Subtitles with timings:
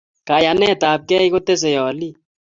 [0.27, 2.15] Kayanetab gei kotesei olik